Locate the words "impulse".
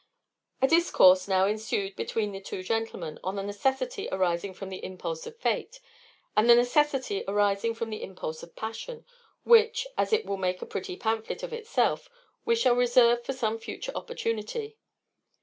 4.83-5.27, 8.01-8.41